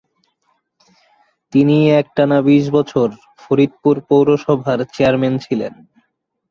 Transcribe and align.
তিনি 1.53 1.77
একটানা 2.01 2.37
বিশ 2.47 2.65
বছর 2.77 3.07
ফরিদপুর 3.41 3.95
পৌরসভার 4.09 4.79
চেয়ারম্যান 4.93 5.35
ছিলেন। 5.45 5.73